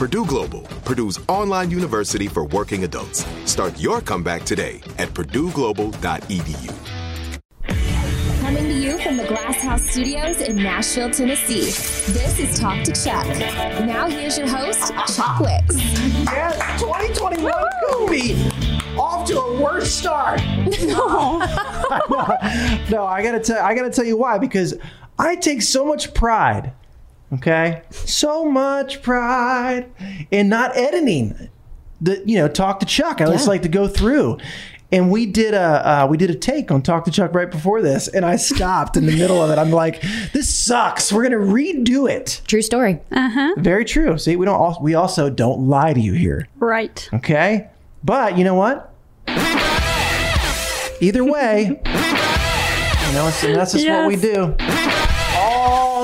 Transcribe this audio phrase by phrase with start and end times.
[0.00, 3.26] Purdue Global, Purdue's online university for working adults.
[3.44, 6.74] Start your comeback today at purdueglobal.edu.
[8.40, 11.64] Coming to you from the Glass House Studios in Nashville, Tennessee.
[12.14, 13.26] This is Talk to Chuck.
[13.84, 15.76] Now here's your host, Chuck Wicks.
[15.76, 17.52] Yes, 2021
[17.90, 18.50] could be
[18.98, 20.40] off to a worse start.
[20.80, 21.36] No,
[22.90, 24.38] no, I gotta tell, I gotta tell you why.
[24.38, 24.78] Because
[25.18, 26.72] I take so much pride.
[27.32, 29.86] Okay, so much pride
[30.30, 31.48] in not editing.
[32.00, 33.20] The you know talk to Chuck.
[33.20, 34.38] I just like to go through.
[34.92, 37.80] And we did a uh, we did a take on Talk to Chuck right before
[37.80, 39.56] this, and I stopped in the middle of it.
[39.58, 40.02] I'm like,
[40.32, 41.12] "This sucks.
[41.12, 42.98] We're gonna redo it." True story.
[43.12, 43.54] Uh huh.
[43.58, 44.18] Very true.
[44.18, 44.60] See, we don't.
[44.60, 46.48] al- We also don't lie to you here.
[46.58, 47.08] Right.
[47.14, 47.68] Okay?
[48.02, 48.92] But you know what?
[51.02, 54.56] Either way, you know, it's- that's just what we do.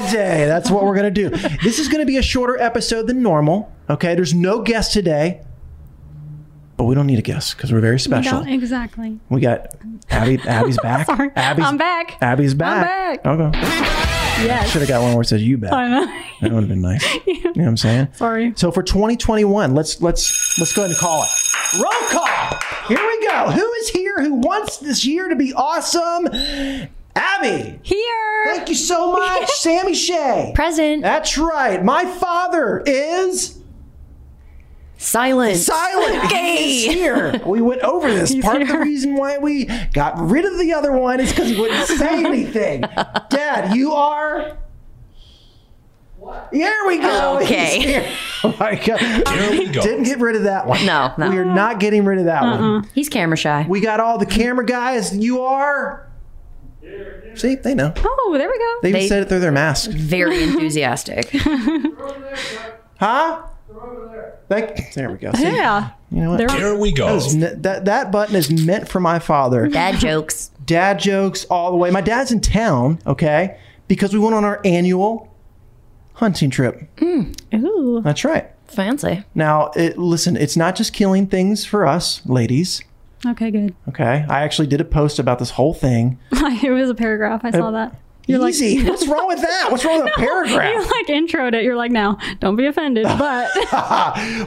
[0.07, 0.47] All day.
[0.47, 1.31] That's what we're going to do.
[1.63, 3.73] This is going to be a shorter episode than normal.
[3.91, 4.15] Okay?
[4.15, 5.43] There's no guest today.
[6.77, 8.45] But we don't need a guest because we're very special.
[8.45, 9.19] No, exactly.
[9.31, 9.69] We got
[10.11, 10.39] Abby.
[10.47, 11.07] Abby's back.
[11.07, 11.31] Sorry.
[11.35, 12.19] Abby's, I'm back.
[12.21, 13.21] Abby's back.
[13.25, 13.55] I'm back.
[13.57, 13.59] Okay.
[14.45, 14.71] Yes.
[14.71, 15.73] Should have got one where it says you back.
[15.73, 16.07] I know.
[16.43, 17.03] That would have been nice.
[17.27, 18.09] You know what I'm saying?
[18.13, 18.53] Sorry.
[18.57, 21.29] So for 2021, let's let's let's go ahead and call it.
[21.83, 22.59] Roll call.
[22.87, 23.51] Here we go.
[23.51, 26.27] Who is here who wants this year to be awesome?
[27.17, 27.81] Abby.
[27.83, 28.45] Here.
[28.45, 30.53] Thank you so much, Sammy Shea.
[30.55, 31.03] Present.
[31.03, 31.83] That's right.
[31.83, 33.59] My father is
[34.99, 35.57] Silent.
[35.57, 36.33] silent.
[36.33, 37.41] He is here.
[37.47, 38.31] We went over this.
[38.31, 38.83] He's Part of the here.
[38.83, 42.81] reason why we got rid of the other one is because he wouldn't say anything.
[43.31, 44.57] Dad, you are.
[46.53, 47.09] Here we go.
[47.39, 47.77] Oh, okay.
[47.77, 48.13] He's here.
[48.43, 48.99] Oh my God.
[49.01, 49.81] Here we go.
[49.83, 50.85] Didn't get rid of that one.
[50.85, 51.31] No, no.
[51.31, 52.59] We are not getting rid of that uh-uh.
[52.81, 52.89] one.
[52.95, 53.65] He's camera shy.
[53.69, 55.17] We got all the camera guys.
[55.17, 56.06] You are.
[57.35, 57.93] See, they know.
[57.99, 58.75] Oh, there we go.
[58.83, 59.91] They even They- said it through their mask.
[59.91, 61.31] Very enthusiastic.
[62.99, 63.43] Huh?
[64.49, 65.33] Thank, there we go.
[65.33, 65.91] See, yeah.
[66.11, 66.37] You know what?
[66.39, 67.17] There Here we go.
[67.17, 69.67] is ne- that that button is meant for my father.
[69.69, 70.51] Dad jokes.
[70.65, 71.91] Dad jokes all the way.
[71.91, 75.35] My dad's in town, okay, because we went on our annual
[76.15, 76.89] hunting trip.
[76.99, 77.33] Hmm.
[77.55, 78.01] Ooh.
[78.03, 78.49] That's right.
[78.69, 79.25] Fancy.
[79.35, 82.83] Now, it, listen, it's not just killing things for us, ladies.
[83.25, 83.75] Okay, good.
[83.89, 86.19] Okay, I actually did a post about this whole thing.
[86.33, 87.45] it was a paragraph.
[87.45, 88.01] I saw uh, that.
[88.27, 88.85] You're like- Easy.
[88.89, 89.69] What's wrong with that?
[89.71, 90.73] What's wrong with a paragraph?
[90.75, 91.63] You like introed it.
[91.63, 93.49] You're like, now, don't be offended, but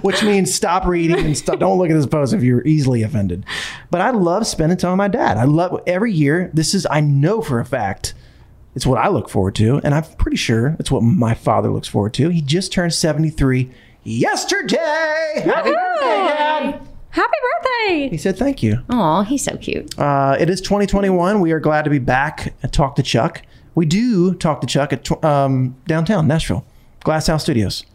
[0.04, 3.46] Which means stop reading and stop, don't look at this post if you're easily offended.
[3.90, 5.38] But I love spending time with my dad.
[5.38, 6.52] I love every year.
[6.54, 8.14] This is I know for a fact
[8.76, 11.88] it's what I look forward to, and I'm pretty sure it's what my father looks
[11.88, 12.30] forward to.
[12.30, 13.72] He just turned 73
[14.04, 15.42] yesterday.
[15.44, 16.89] Happy birthday, Dad!
[17.20, 18.10] Happy birthday.
[18.10, 18.80] He said thank you.
[18.90, 19.98] Oh, he's so cute.
[20.00, 21.40] Uh, it is 2021.
[21.40, 23.42] We are glad to be back at Talk to Chuck.
[23.76, 26.66] We do talk to Chuck at tw- um, downtown Nashville,
[27.02, 27.86] Glass House Studios.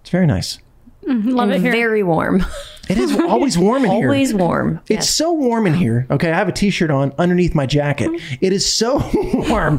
[0.00, 0.58] It's very nice.
[1.06, 1.72] Love it here.
[1.72, 2.44] very warm.
[2.86, 4.08] It is always warm in here.
[4.08, 4.78] Always warm.
[4.90, 6.06] It's so warm in here.
[6.10, 8.10] Okay, I have a t-shirt on underneath my jacket.
[8.42, 8.98] It is so
[9.48, 9.78] warm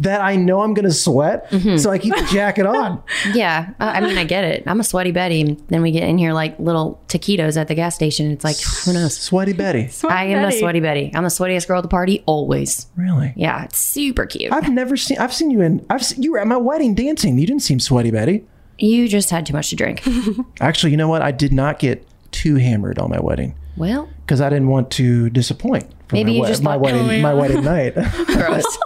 [0.00, 3.02] that I know I'm going to sweat, so I keep the jacket on.
[3.34, 4.62] Yeah, uh, I mean, I get it.
[4.66, 5.58] I'm a sweaty Betty.
[5.68, 8.30] Then we get in here like little taquitos at the gas station.
[8.30, 8.56] It's like,
[8.86, 9.14] who knows?
[9.18, 9.90] Sweaty Betty.
[10.08, 10.58] I am the Betty.
[10.60, 11.10] sweaty Betty.
[11.14, 12.86] I'm the sweatiest girl at the party, always.
[12.96, 13.34] Really?
[13.36, 14.54] Yeah, it's super cute.
[14.54, 15.18] I've never seen.
[15.18, 15.84] I've seen you in.
[15.90, 17.38] I've seen, you were at my wedding dancing.
[17.38, 18.46] You didn't seem sweaty, Betty.
[18.78, 20.02] You just had too much to drink.
[20.60, 21.22] Actually, you know what?
[21.22, 25.30] I did not get too hammered on my wedding well, because I didn't want to
[25.30, 25.86] disappoint.
[26.12, 27.02] Maybe my, you just my thought- wedding.
[27.02, 27.22] Oh, yeah.
[27.22, 27.94] My wedding night.
[28.26, 28.78] gross.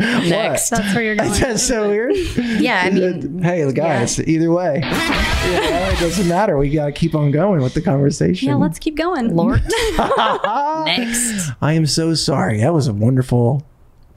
[0.00, 0.70] Next.
[0.70, 1.32] That's where you're going.
[1.32, 2.14] That's so weird.
[2.36, 4.20] Yeah, I mean, Hey, guys.
[4.20, 4.88] Either way, know,
[5.92, 6.56] it doesn't matter.
[6.56, 8.48] We got to keep on going with the conversation.
[8.48, 9.34] Yeah, let's keep going.
[9.34, 9.62] Lord.
[10.86, 11.50] Next.
[11.60, 12.60] I am so sorry.
[12.60, 13.67] That was a wonderful.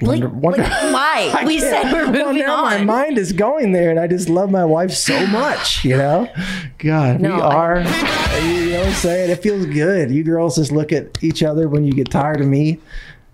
[0.01, 1.44] Like, wonder- wonder- like, why?
[1.45, 4.50] We said we're well, moving now my mind is going there, and I just love
[4.51, 5.86] my wife so much.
[5.86, 6.30] You know,
[6.80, 7.77] God, No, we I- are.
[8.44, 9.30] you know what I'm saying?
[9.30, 10.12] It feels good.
[10.12, 12.80] You girls just look at each other when you get tired of me.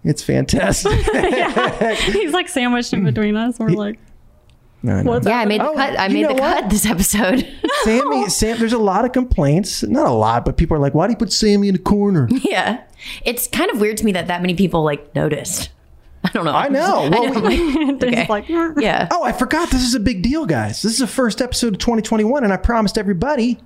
[0.03, 0.93] It's fantastic.
[2.13, 3.59] He's like sandwiched in between us.
[3.59, 3.99] We're like,
[4.83, 5.11] No, no.
[5.11, 5.97] what's Yeah, I made the Oh, cut.
[5.99, 6.61] I oh, made the what?
[6.61, 7.47] cut this episode.
[7.83, 9.83] Sammy, Sam, there's a lot of complaints.
[9.83, 12.27] Not a lot, but people are like, "Why do you put Sammy in the corner?"
[12.31, 12.83] yeah.
[13.25, 15.69] It's kind of weird to me that that many people like noticed.
[16.27, 16.51] I don't know.
[16.51, 17.09] I know.
[17.11, 17.41] Well, know.
[17.47, 18.27] we- Okay.
[18.27, 19.07] like, yeah.
[19.11, 19.69] Oh, I forgot.
[19.69, 20.81] This is a big deal, guys.
[20.81, 23.57] This is the first episode of 2021, and I promised everybody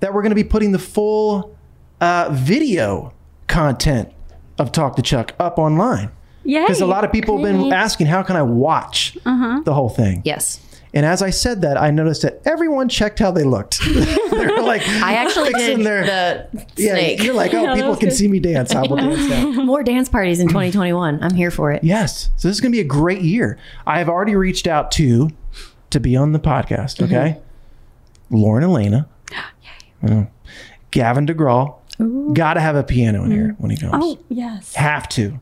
[0.00, 1.56] that we're going to be putting the full
[2.00, 3.12] uh, video
[3.46, 4.10] content
[4.58, 6.10] of Talk to Chuck up online.
[6.44, 6.62] yay.
[6.62, 10.22] Because a lot of people have been asking, how can I watch the whole thing?
[10.24, 10.60] Yes.
[10.94, 13.80] And as I said that, I noticed that everyone checked how they looked.
[13.84, 16.04] they were like, I actually did their-
[16.52, 17.22] the yeah, snake.
[17.22, 18.14] you're like, oh, Yeah, that people can good.
[18.16, 18.74] see me dance.
[18.74, 19.50] I will dance now.
[19.64, 21.22] More dance parties in 2021.
[21.22, 21.82] I'm here for it.
[21.82, 22.30] Yes.
[22.36, 23.58] So this is going to be a great year.
[23.86, 25.30] I have already reached out to
[25.90, 26.98] to be on the podcast.
[26.98, 27.04] Mm-hmm.
[27.14, 27.40] Okay,
[28.30, 29.08] Lauren Alaina,
[30.02, 30.28] Mm.
[30.90, 31.74] Gavin DeGraw.
[32.34, 33.92] Got to have a piano in here when he comes.
[33.96, 34.74] oh, yes.
[34.74, 35.40] Have to.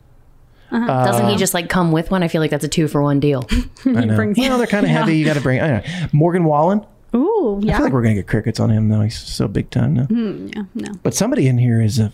[0.73, 1.05] Uh-huh.
[1.05, 2.23] Doesn't he um, just like come with one?
[2.23, 3.47] I feel like that's a two for one deal.
[3.85, 4.17] I know.
[4.17, 5.19] brings- well, they're kind of heavy.
[5.19, 5.61] You got to bring.
[5.61, 5.83] I know.
[6.13, 6.85] Morgan Wallen.
[7.15, 7.67] Ooh, yeah.
[7.67, 7.77] I yeah.
[7.77, 9.03] feel like we're gonna get crickets on him though.
[9.03, 10.05] He's so big time now.
[10.05, 10.93] Mm, yeah, no.
[11.03, 12.11] But somebody in here is a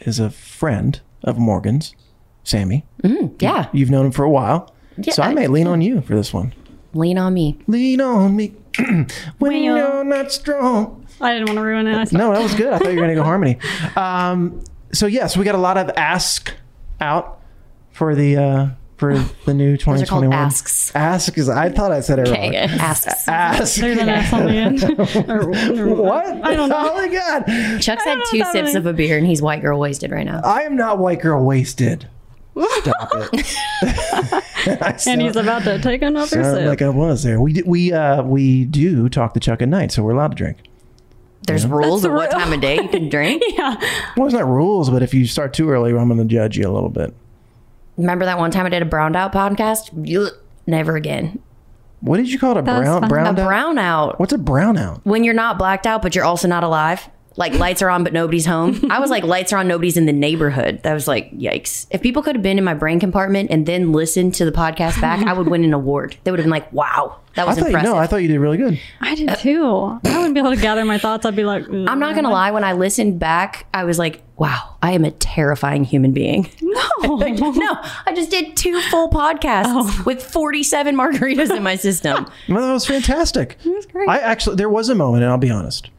[0.00, 1.96] is a friend of Morgan's,
[2.44, 2.84] Sammy.
[3.02, 3.68] Mm, yeah.
[3.72, 6.14] You've known him for a while, Yeah, so I I- may lean on you for
[6.14, 6.54] this one.
[6.94, 7.58] Lean on me.
[7.66, 9.06] Lean on me when
[9.40, 9.52] Well.
[9.52, 11.04] you're not strong.
[11.20, 12.12] I didn't want to ruin it.
[12.12, 12.72] No, that was good.
[12.72, 13.58] I thought you were going to go harmony.
[13.96, 14.62] Um,
[14.92, 16.52] so yes, we got a lot of ask
[17.00, 17.35] out
[17.96, 20.94] for the uh, for the new 2021 asks.
[20.94, 22.50] Ask is I thought I said it Okay.
[22.60, 22.70] wrong.
[22.80, 23.28] Asks.
[23.28, 23.76] Ask.
[23.80, 24.84] There's an S on the end.
[25.28, 26.26] Or- or- What?
[26.44, 26.76] I don't know.
[26.90, 27.80] Oh my god!
[27.80, 28.74] Chuck's had two sips means.
[28.76, 30.40] of a beer and he's white girl wasted right now.
[30.44, 32.08] I am not white girl wasted.
[32.58, 33.56] Stop it.
[34.82, 36.66] I And he's about to take another sound sip.
[36.68, 37.40] like I was there.
[37.40, 40.58] We we uh we do talk to Chuck at night, so we're allowed to drink.
[41.46, 43.42] There's rules of what time of day you can drink.
[43.46, 43.76] yeah.
[44.16, 46.66] Well, it's not rules, but if you start too early, I'm going to judge you
[46.68, 47.14] a little bit.
[47.96, 49.92] Remember that one time I did a browned out podcast?
[50.66, 51.40] Never again.
[52.00, 52.58] What did you call it?
[52.58, 53.08] A That was brown fun.
[53.08, 54.20] brown A brown out.
[54.20, 55.00] What's a brownout?
[55.04, 57.08] When you're not blacked out, but you're also not alive.
[57.38, 58.80] Like lights are on, but nobody's home.
[58.90, 60.82] I was like, lights are on, nobody's in the neighborhood.
[60.84, 61.86] That was like, yikes.
[61.90, 65.00] If people could have been in my brain compartment and then listened to the podcast
[65.02, 66.16] back, I would win an award.
[66.24, 67.90] They would have been like, wow, that I was thought impressive.
[67.90, 68.80] no, I thought you did really good.
[69.02, 69.64] I did too.
[70.04, 71.26] I wouldn't be able to gather my thoughts.
[71.26, 72.50] I'd be like, I'm not gonna lie.
[72.52, 76.48] When I listened back, I was like, "Wow, I am a terrifying human being."
[77.02, 77.16] No.
[77.16, 77.76] no,
[78.06, 80.02] I just did two full podcasts Oh.
[80.04, 83.56] with 47 margaritas in my system No, that was fantastic.
[83.64, 84.08] was great.
[84.08, 85.90] I actually there was a moment, and I'll be honest.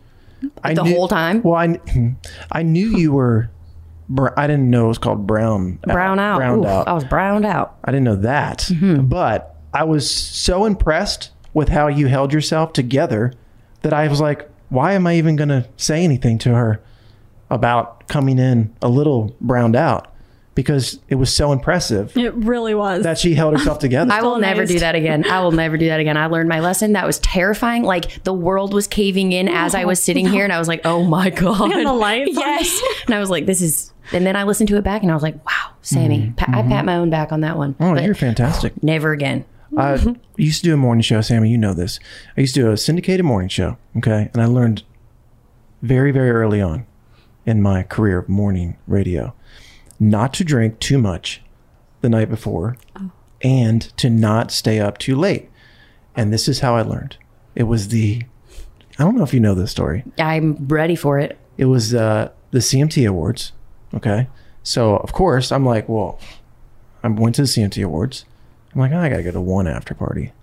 [0.64, 1.42] I the knew- whole time.
[1.44, 1.80] Well, I
[2.52, 3.50] I knew you were.
[4.38, 5.80] I didn't know it was called brown.
[5.84, 6.38] Brown out.
[6.38, 6.88] Browned Oof, out.
[6.88, 7.78] I was browned out.
[7.84, 8.60] I didn't know that.
[8.60, 9.08] Mm-hmm.
[9.08, 13.34] But I was so impressed with how you held yourself together
[13.82, 16.82] that I was like, why am I even going to say anything to her
[17.50, 20.10] about coming in a little browned out?
[20.58, 23.04] Because it was so impressive It really was.
[23.04, 24.12] that she held herself together.
[24.12, 25.24] I will Still never do that again.
[25.30, 26.18] I will never do that again.
[26.18, 26.94] I learned my lesson.
[26.94, 27.84] That was terrifying.
[27.84, 30.82] Like the world was caving in as I was sitting here, and I was like,
[30.84, 32.42] "Oh my god!" And the lights on.
[32.44, 32.82] yes.
[33.06, 35.14] And I was like, "This is." And then I listened to it back, and I
[35.14, 36.34] was like, "Wow, Sammy." Mm-hmm.
[36.34, 36.70] Pa- I mm-hmm.
[36.72, 37.76] pat my own back on that one.
[37.80, 38.82] oh, But you're fantastic.
[38.82, 39.46] never again.
[39.78, 41.52] I used to do a morning show, Sammy.
[41.52, 42.00] You know this.
[42.36, 43.78] I used to do a syndicated morning show.
[43.96, 44.82] Okay, and I learned
[45.84, 46.88] very, very early on
[47.46, 49.36] in my career of morning radio
[50.00, 51.42] not to drink too much
[52.02, 52.78] the night before,
[53.42, 55.50] and to not stay up too late.
[56.16, 57.18] And this is how I learned.
[57.56, 58.24] It was the
[59.00, 60.04] I don't know if you know this story.
[60.18, 61.38] I'm ready for it.
[61.58, 63.52] It was uh, the CMT Awards.
[63.94, 64.28] Okay.
[64.64, 66.20] So, of course, I'm like, well,
[67.04, 68.26] I went to the CMT Awards.
[68.74, 70.34] I'm like, oh, I got to go to one after party.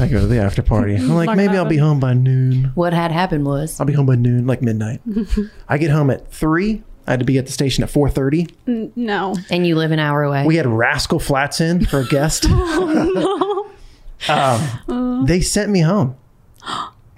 [0.00, 0.96] I go to the after party.
[0.96, 2.72] I'm like, maybe I'll be home by noon.
[2.74, 5.00] What had happened was I'll be home by noon, like midnight.
[5.68, 6.82] I get home at three.
[7.08, 8.50] I had to be at the station at 4:30.
[8.68, 9.34] N- no.
[9.50, 10.44] and you live an hour away.
[10.44, 12.44] We had Rascal Flatts in for a guest.
[14.28, 16.16] um, they sent me home.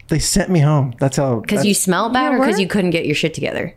[0.06, 0.94] They sent me home.
[1.00, 1.40] That's how.
[1.40, 3.74] Because you smell bad or because you couldn't get your shit together?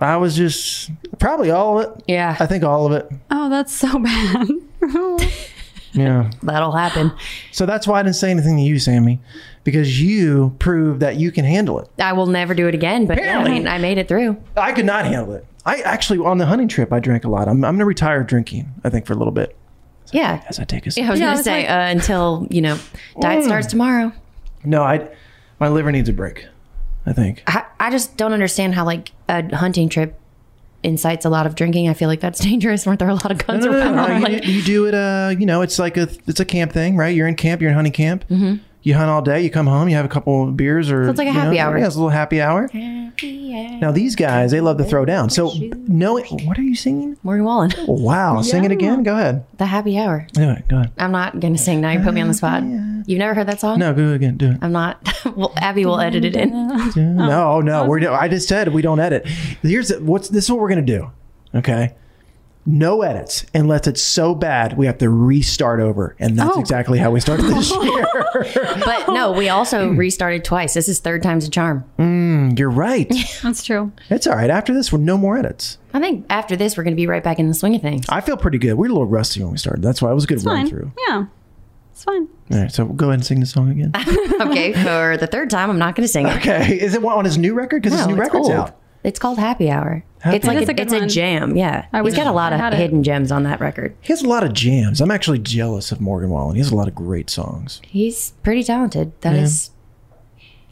[0.00, 2.04] I was just probably all of it.
[2.06, 2.36] Yeah.
[2.38, 3.10] I think all of it.
[3.30, 4.48] Oh, that's so bad.
[5.92, 6.30] Yeah.
[6.44, 7.12] That'll happen.
[7.50, 9.20] So that's why I didn't say anything to you, Sammy,
[9.64, 11.88] because you proved that you can handle it.
[11.98, 13.50] I will never do it again, but yeah, I, Apparently.
[13.52, 14.36] mean, I made it through.
[14.56, 15.46] I could not handle it.
[15.66, 17.48] I actually on the hunting trip I drank a lot.
[17.48, 18.72] I'm, I'm gonna retire drinking.
[18.84, 19.56] I think for a little bit
[20.12, 20.42] Yeah.
[20.48, 20.90] as I take a.
[20.90, 22.78] Yeah, I was Yeah, going to say like- uh, until, you know,
[23.20, 24.12] diet starts tomorrow.
[24.64, 25.08] No, I.
[25.60, 26.46] My liver needs a break.
[27.06, 27.42] I think.
[27.46, 30.18] I, I just don't understand how, like, a hunting trip
[30.82, 31.88] incites a lot of drinking.
[31.88, 32.86] I feel like that's dangerous.
[32.86, 34.22] Weren't there a lot of guns No, no, no, around?
[34.22, 34.94] no, you, Like- you do it.
[34.94, 37.14] Uh, you know, it's like a it's a camp thing, right?
[37.14, 37.60] You're in camp.
[37.62, 38.26] You're in hunting camp.
[38.28, 38.62] Mm-hmm.
[38.84, 39.40] You hunt all day.
[39.40, 39.88] You come home.
[39.88, 41.78] You have a couple of beers or So it's like a you know, happy hour.
[41.78, 42.68] Yeah, it's a little happy hour.
[42.68, 43.78] Happy hour.
[43.80, 45.30] Now these guys, they love to throw down.
[45.30, 45.52] So
[45.88, 47.16] no, what are you singing?
[47.22, 47.70] Morgan Wallen.
[47.88, 49.02] Wow, sing it again.
[49.02, 49.46] Go ahead.
[49.56, 50.26] The happy hour.
[50.34, 50.68] Do it.
[50.68, 50.92] Go ahead.
[50.98, 51.92] I'm not going to sing now.
[51.92, 52.62] You put me on the spot.
[53.06, 53.78] You've never heard that song?
[53.78, 54.36] No, go again.
[54.36, 54.58] Do it.
[54.60, 55.00] I'm not.
[55.34, 56.50] well, Abby will edit it in.
[57.16, 58.10] No, no, we're.
[58.10, 59.26] I just said we don't edit.
[59.62, 61.10] Here's what's this is what we're gonna do.
[61.54, 61.94] Okay,
[62.66, 66.60] no edits unless it's so bad we have to restart over, and that's Oh.
[66.60, 68.06] exactly how we started this year.
[68.84, 70.74] But no, we also restarted twice.
[70.74, 71.84] This is third time's a charm.
[71.98, 73.12] Mm, you're right.
[73.42, 73.92] That's true.
[74.10, 74.50] It's all right.
[74.50, 75.78] After this, we're no more edits.
[75.92, 78.06] I think after this, we're going to be right back in the swing of things.
[78.08, 78.74] I feel pretty good.
[78.74, 79.82] We were a little rusty when we started.
[79.82, 80.68] That's why it was a good run Fine.
[80.68, 80.92] through.
[81.08, 81.26] Yeah.
[81.92, 82.26] It's fine.
[82.50, 83.92] All right, so go ahead and sing the song again.
[84.40, 86.36] Okay, for the third time, I'm not going to sing it.
[86.38, 87.82] Okay, is it on his new record?
[87.82, 88.58] Because his new it's record's old.
[88.58, 88.76] out.
[89.04, 90.02] It's called Happy Hour.
[90.20, 91.56] Happy it's like That's a, a good it's a jam.
[91.56, 92.78] Yeah, I he's wish got a lot of had it.
[92.78, 93.94] hidden gems on that record.
[94.00, 95.02] He has a lot of jams.
[95.02, 96.54] I'm actually jealous of Morgan Wallen.
[96.56, 97.82] He has a lot of great songs.
[97.84, 99.12] He's pretty talented.
[99.20, 99.70] That is.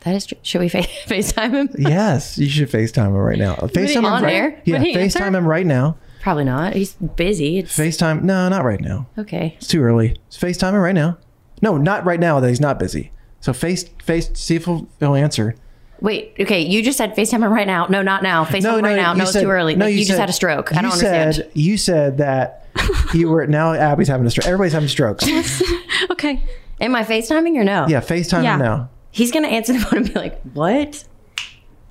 [0.00, 0.38] That is true.
[0.42, 1.68] Should we fa- FaceTime him?
[1.78, 3.54] Yes, you should FaceTime him right now.
[3.56, 4.62] FaceTime him on right, air?
[4.64, 5.18] Yeah, Would answer?
[5.20, 5.96] FaceTime him right now.
[6.22, 6.74] Probably not.
[6.74, 7.58] He's busy.
[7.58, 8.22] It's FaceTime.
[8.22, 9.08] No, not right now.
[9.18, 9.54] okay.
[9.58, 10.16] It's too early.
[10.28, 11.18] It's FaceTime him right now.
[11.60, 13.12] No, not right now that he's not busy.
[13.40, 15.54] So face face see if he'll, he'll answer.
[16.02, 16.34] Wait.
[16.38, 16.60] Okay.
[16.60, 17.86] You just said FaceTime him right now.
[17.86, 18.44] No, not now.
[18.44, 19.12] FaceTime him right now.
[19.12, 19.76] you No, it's said- too early.
[19.76, 20.72] no, Like, you, just had a stroke.
[20.72, 21.34] I you don't understand.
[21.36, 22.66] Said, you said that
[23.14, 24.46] you were now Abby's having a stroke.
[24.46, 25.24] Everybody's having strokes.
[26.10, 26.42] Okay.
[26.80, 27.86] Am I FaceTiming or no?
[27.88, 28.56] Yeah, FaceTime Yeah.
[28.56, 28.90] now.
[29.12, 31.04] He's gonna answer the phone and be like, "What?"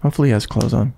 [0.02, 0.94] Hopefully he has clothes on.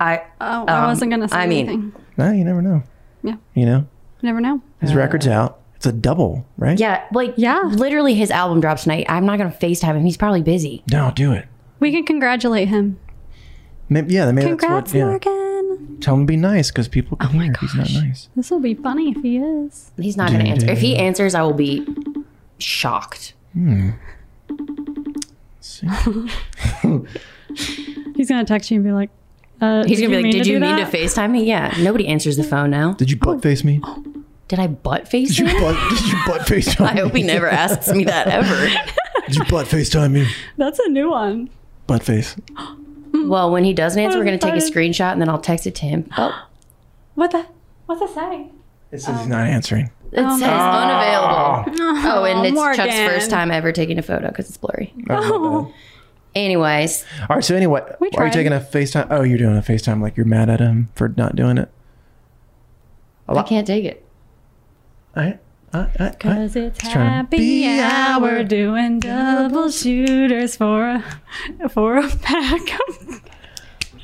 [0.00, 0.22] I.
[0.40, 1.92] Oh, I wasn't gonna um, say I mean- anything.
[2.16, 2.82] No, you never know.
[3.22, 3.36] Yeah.
[3.54, 3.86] You know,
[4.22, 4.60] Never know.
[4.80, 5.60] his record's uh, out.
[5.78, 6.76] It's a double, right?
[6.78, 7.04] Yeah.
[7.12, 7.34] Like.
[7.36, 7.60] Yeah.
[7.62, 9.06] Literally, his album drops tonight.
[9.08, 10.04] I'm not gonna FaceTime him.
[10.04, 10.82] He's probably busy.
[10.90, 11.46] No, do it.
[11.78, 12.98] We can congratulate him.
[13.88, 14.98] Maybe, yeah, maybe Congrats, that's what.
[14.98, 15.32] Yeah.
[15.62, 15.98] Morgan.
[16.00, 18.28] Tell him to be nice because people can hear if he's not nice.
[18.34, 19.92] This will be funny if he is.
[19.96, 20.68] He's not gonna answer.
[20.68, 21.86] If he answers, I will be
[22.58, 23.34] shocked.
[28.16, 29.10] He's gonna text you and be like,
[29.60, 31.74] uh, He's gonna be like, "Did you do mean that?" to FaceTime me?" Yeah.
[31.80, 32.92] Nobody answers the phone now.
[32.94, 33.80] Did you butt face me?
[34.48, 35.62] Did I butt face Did you him?
[35.62, 35.90] butt?
[35.90, 36.86] Did you butt FaceTime?
[36.86, 38.68] I hope he never asks me that ever.
[39.26, 40.26] Did you butt FaceTime me?
[40.56, 41.50] That's a new one.
[41.86, 42.34] Butt face.
[43.12, 45.74] well, when he doesn't answer, we're gonna take a screenshot and then I'll text it
[45.76, 46.08] to him.
[46.16, 46.46] Oh,
[47.14, 47.46] What the?
[47.86, 48.48] What's it say?
[48.90, 49.90] It says he's not answering.
[50.12, 50.38] it oh.
[50.38, 51.62] says ah.
[51.62, 51.84] unavailable.
[52.08, 53.08] Oh, oh, and it's Chuck's Morgan.
[53.08, 54.94] first time ever taking a photo because it's blurry.
[55.10, 55.74] Oh, oh.
[56.34, 57.44] Anyways, All right.
[57.44, 58.32] So anyway, We are you tried.
[58.32, 59.08] taking a FaceTime?
[59.10, 61.70] Oh, you're doing a FaceTime like you're mad at him for not doing it.
[63.28, 64.07] I can't take it.
[65.18, 65.38] I,
[65.72, 70.56] I, I, I, Cause it's He's trying to happy be hour our- doing double shooters
[70.56, 70.88] for
[71.62, 73.22] a for a pack of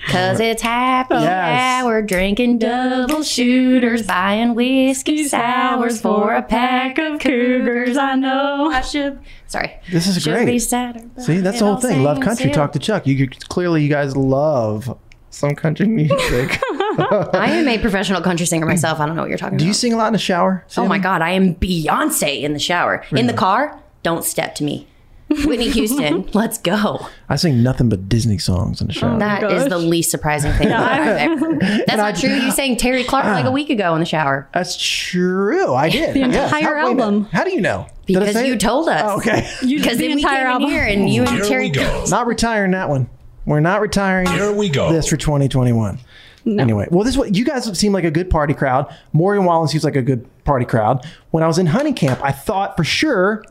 [0.09, 1.83] Cause it's happy Yes.
[1.83, 7.97] hour, drinking double shooters, buying whiskey sours for a pack of cougars.
[7.97, 9.19] I know I should.
[9.47, 9.73] Sorry.
[9.91, 10.59] this is Should be great.
[10.59, 12.03] sadder, but See, that's the whole thing.
[12.03, 12.43] Love country.
[12.45, 12.53] silly.
[12.55, 13.07] Talk to Chuck.
[13.07, 14.95] You clearly you guys love
[15.31, 16.61] some country music.
[16.99, 19.01] I am a professional country singer myself.
[19.01, 19.61] I don't know what you're talking about.
[19.61, 20.65] Do you sing a lot in the shower?
[20.77, 23.05] oh my God, I am Beyonce in the shower.
[23.13, 24.87] In the car, don't step to me.
[25.31, 26.29] Whitney Houston.
[26.35, 27.07] Let's go.
[27.29, 29.15] I sing nothing but Disney songs in the shower.
[29.17, 31.61] Oh, that is the least surprising thing I've ever heard.
[31.87, 32.29] That's not true.
[32.31, 34.49] You sang Terri Clark like a week ago in the shower.
[34.53, 35.75] That's true.
[35.75, 36.15] I did.
[36.15, 36.53] The Yes.
[36.53, 37.03] entire How, wait a minute.
[37.03, 37.25] album.
[37.33, 37.87] How do you know?
[38.07, 38.61] Did I Because say you it?
[38.61, 39.03] told us.
[39.05, 39.49] Oh, okay.
[39.63, 40.69] You Because the then we entire in album.
[40.71, 41.65] here and you and Here Terry.
[41.65, 42.05] we go.
[42.11, 43.09] Not retiring that one.
[43.47, 44.27] We're not retiring.
[44.29, 44.93] Here we go.
[44.93, 45.99] This for 2021.
[46.47, 48.95] Anyway, well, this is what you guys seem like a good party crowd.
[49.13, 51.07] Morgan Wallen seems like a good party crowd.
[51.31, 53.45] When I was in hunting camp, I thought for sure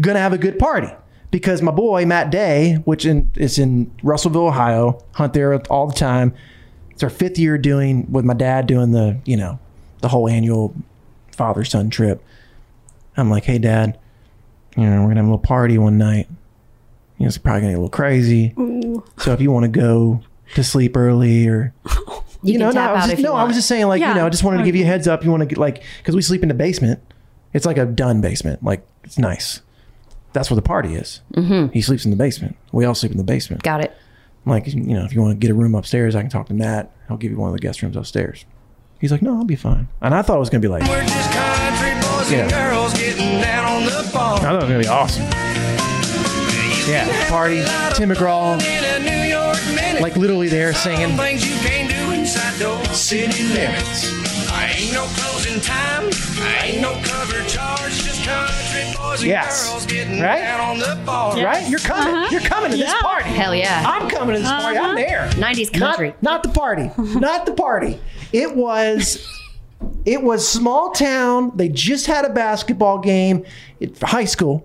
[0.00, 0.88] gonna have a good party
[1.30, 5.94] because my boy Matt Day, which in, is in Russellville, Ohio, hunt there all the
[5.94, 6.34] time.
[6.90, 9.58] It's our fifth year doing with my dad doing the you know
[10.00, 10.74] the whole annual
[11.32, 12.22] father son trip.
[13.18, 13.98] I'm like, hey dad,
[14.76, 16.28] you know we're gonna have a little party one night.
[17.18, 18.54] You know, it's probably gonna get a little crazy.
[19.18, 20.22] So if you want to go
[20.54, 21.74] to sleep early or
[22.42, 24.14] You, you, know, no, I was just, you no, I was just saying, like, you
[24.14, 25.24] know, I just wanted to give you a heads up.
[25.24, 27.00] You want to get like, because we sleep in the basement.
[27.52, 28.62] It's like a done basement.
[28.62, 29.62] Like, it's nice.
[30.32, 31.22] That's where the party is.
[31.34, 31.72] Mm-hmm.
[31.72, 32.56] He sleeps in the basement.
[32.70, 33.62] We all sleep in the basement.
[33.62, 33.96] Got it.
[34.44, 36.46] I'm like, you know, if you want to get a room upstairs, I can talk
[36.48, 36.92] to Matt.
[37.08, 38.44] He'll give you one of the guest rooms upstairs.
[39.00, 39.88] He's like, no, I'll be fine.
[40.00, 42.42] And I thought it was gonna be like, We're just country boys Yeah.
[42.44, 44.36] and girls getting down on the farm.
[44.38, 45.24] I thought it was gonna be awesome.
[46.88, 47.56] Yeah, party,
[47.96, 48.56] Tim McGraw,
[50.00, 51.16] like literally there singing.
[51.16, 54.06] things you can't do inside those city limits.
[54.52, 56.10] I ain't no closing time.
[56.40, 57.92] I ain't no cover charge.
[57.92, 59.68] Just country boys and Yes.
[59.70, 60.40] girls getting Right?
[60.40, 61.40] down on the farm.
[61.40, 61.68] Right?
[61.68, 62.14] You're coming.
[62.14, 62.28] Uh-huh.
[62.30, 63.00] You're coming to this Yeah.
[63.02, 63.28] party.
[63.30, 63.84] Hell yeah.
[63.86, 64.78] I'm coming to this party.
[64.78, 65.28] I'm there.
[65.36, 66.08] 90s country.
[66.20, 66.90] Not, not the party.
[66.98, 68.00] not the party.
[68.32, 69.26] It was
[70.06, 71.52] it was small town.
[71.54, 73.44] They just had a basketball game
[73.82, 74.62] at high school.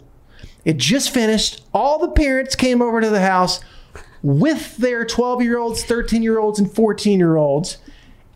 [0.64, 1.62] It just finished.
[1.74, 3.60] All the parents came over to the house
[4.24, 7.78] with their 12 year olds, 13 year olds, and 14 year olds.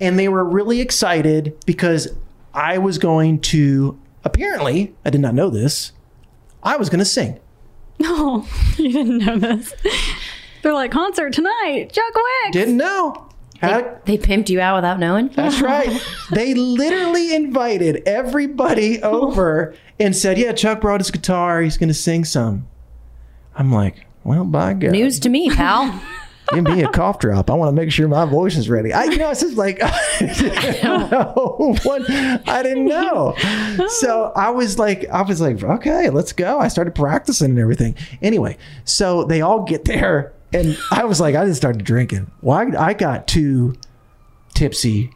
[0.01, 2.09] And they were really excited because
[2.53, 5.91] I was going to, apparently, I did not know this,
[6.63, 7.39] I was going to sing.
[7.99, 8.09] No,
[8.47, 9.73] oh, you didn't know this.
[10.61, 11.91] They're like concert tonight.
[11.93, 12.53] Chuck Wicks.
[12.53, 13.29] Didn't know.
[13.59, 15.29] Had, They pimped you out without knowing.
[15.29, 16.01] That's right.
[16.31, 21.61] they literally invited everybody over and said, "Yeah, Chuck brought his guitar.
[21.61, 22.67] He's going to sing some."
[23.55, 26.01] I'm like, "Well, by God, News to me, pal.
[26.53, 27.49] give me a cough drop.
[27.49, 29.79] I want to make sure my voice is ready." I, you know, it's just like
[29.83, 31.75] I didn't know.
[31.83, 33.33] What- I didn't know.
[33.99, 36.59] So I was like, I was like, okay, let's go.
[36.59, 37.95] I started practicing and everything.
[38.21, 42.31] Anyway, so they all get there, and I was like, I just started drinking.
[42.41, 43.75] Well, I, I got too
[44.53, 45.11] tipsy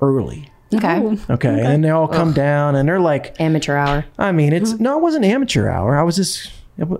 [0.00, 0.50] early.
[0.74, 1.18] Okay.
[1.28, 1.48] Okay.
[1.48, 4.06] And then they all come down and they're like, Amateur hour.
[4.18, 5.98] I mean, it's no, it wasn't amateur hour.
[5.98, 6.50] I was just,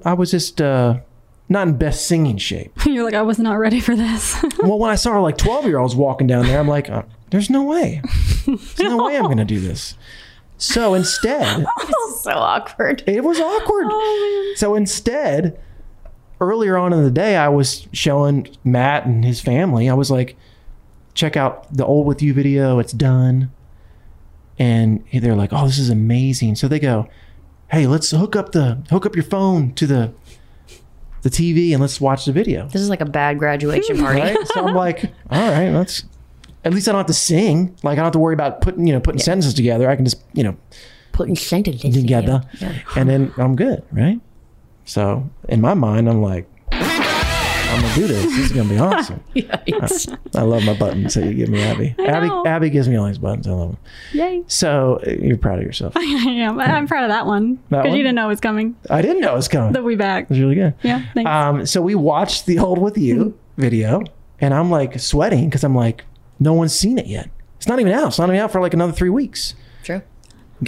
[0.05, 0.99] I was just, uh,
[1.53, 2.73] not in best singing shape.
[2.87, 4.43] You're like, I was not ready for this.
[4.59, 7.51] well, when I saw like 12 year olds walking down there, I'm like, uh, there's
[7.51, 8.03] no way.
[8.47, 9.95] There's no way I'm going to do this.
[10.59, 11.67] So instead,
[12.21, 13.03] so awkward.
[13.07, 14.57] it was awkward.
[14.57, 15.61] so instead,
[16.41, 20.37] earlier on in the day, I was showing Matt and his family, I was like,
[21.15, 22.79] check out the old with you video.
[22.79, 23.51] It's done.
[24.59, 26.55] And they're like, oh, this is amazing.
[26.55, 27.09] So they go,
[27.73, 30.13] hey, let's hook up the hook up your phone to the
[31.23, 32.69] the TV and let's watch the video.
[32.69, 34.21] This is like a bad graduation party.
[34.21, 34.49] Right?
[34.49, 36.05] So I'm like, all right, let's
[36.65, 37.77] at least I don't have to sing.
[37.83, 39.89] Like I don't have to worry about putting, you know, putting sentences together.
[39.91, 40.57] I can just, you know,
[41.13, 42.43] Putting sentences together.
[42.97, 44.19] And then I'm good, right?
[44.87, 46.49] So in my mind, I'm like,
[47.73, 48.25] I'm gonna do this.
[48.25, 49.23] This is gonna be awesome.
[49.35, 50.19] Yikes.
[50.35, 51.95] I love my buttons that you give me, Abby.
[51.99, 52.31] Abby.
[52.49, 53.47] Abby gives me all these buttons.
[53.49, 53.79] I love them.
[54.13, 54.45] Yay.
[54.47, 55.93] So you're proud of yourself.
[55.97, 56.61] I am.
[56.61, 57.57] I'm proud of that one.
[57.71, 58.77] Because you didn't know it was coming.
[58.91, 59.73] I didn't know it was coming.
[59.73, 60.25] The We Back.
[60.25, 60.75] It was really good.
[60.83, 61.29] Yeah, thanks.
[61.31, 64.03] Um, so we watched the old with you video,
[64.41, 66.05] and I'm like sweating because I'm like,
[66.39, 67.31] no one's seen it yet.
[67.57, 68.09] It's not even out.
[68.09, 69.55] It's not even out for like another three weeks.
[69.85, 70.03] True.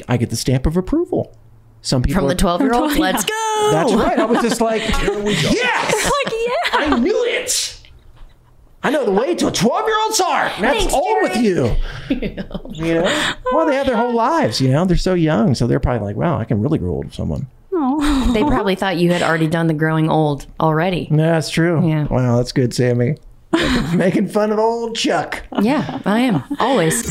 [0.08, 1.36] I get the stamp of approval.
[1.82, 2.96] Some people From the 12 year old.
[2.96, 3.68] Let's go.
[3.72, 4.18] That's right.
[4.18, 5.50] I was just like, Here we go.
[5.50, 6.33] yes, like, yeah.
[6.74, 7.80] I knew it.
[8.82, 10.52] I know the way to a 12 year old's heart.
[10.56, 11.74] and That's Thanks, old with you.
[12.74, 13.34] You know?
[13.52, 14.84] Well, they have their whole lives, you know?
[14.84, 15.54] They're so young.
[15.54, 17.46] So they're probably like, wow, I can really grow old with someone.
[17.72, 18.32] Oh.
[18.34, 21.08] They probably thought you had already done the growing old already.
[21.10, 21.86] Yeah, that's true.
[21.88, 22.04] Yeah.
[22.08, 23.16] Wow, that's good, Sammy.
[23.94, 25.44] Making fun of old Chuck.
[25.62, 26.42] Yeah, I am.
[26.58, 27.10] Always.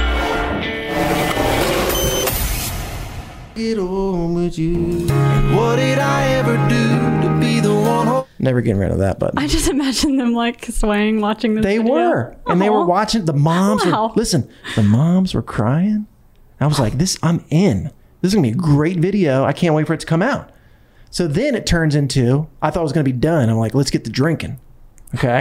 [3.55, 5.07] Get on with you.
[5.55, 8.07] What did I ever do to be the one?
[8.07, 9.37] Ho- Never getting rid of that button.
[9.37, 11.63] I just imagine them like swaying, watching this.
[11.63, 11.93] They video.
[11.93, 13.25] were, and they were watching.
[13.25, 14.07] The moms Wow.
[14.07, 14.49] were listen.
[14.75, 16.07] The moms were crying.
[16.61, 17.91] I was like, "This, I'm in.
[18.21, 19.43] This is gonna be a great video.
[19.43, 20.49] I can't wait for it to come out."
[21.09, 23.49] So then it turns into, I thought it was gonna be done.
[23.49, 24.59] I'm like, "Let's get to drinking."
[25.15, 25.39] Okay.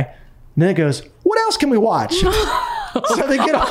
[0.57, 3.69] And then it goes, "What else can we watch?" so they get on,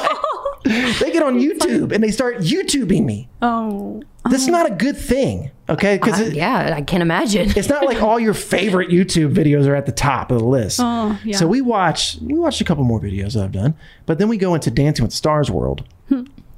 [0.63, 3.30] they get on YouTube and they start YouTubing me.
[3.41, 4.02] Oh.
[4.30, 5.98] This is not a good thing, okay?
[5.98, 7.52] Because Uh, yeah, I can't imagine.
[7.56, 10.80] It's not like all your favorite YouTube videos are at the top of the list.
[10.84, 11.38] Oh, yeah.
[11.38, 14.38] So we watch we watched a couple more videos that I've done, but then we
[14.38, 15.84] go into Dancing with Stars world.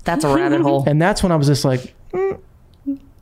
[0.03, 0.83] That's a rabbit hole.
[0.87, 1.93] And that's when I was just like,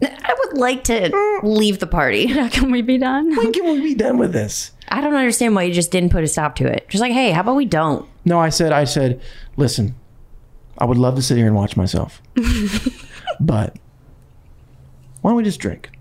[0.01, 2.21] I would like to leave the party.
[2.29, 3.35] Yeah, can we be done?
[3.35, 4.71] when can we be done with this?
[4.87, 6.87] I don't understand why you just didn't put a stop to it.
[6.89, 8.07] Just like, hey, how about we don't?
[8.25, 9.21] No, I said I said,
[9.57, 9.95] listen,
[10.79, 12.21] I would love to sit here and watch myself,
[13.39, 13.77] but
[15.21, 15.91] why don't we just drink?